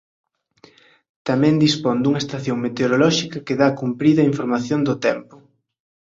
[1.27, 5.35] Tamén dispón dunha estación meteorolóxica que dá cumprida información do tempo.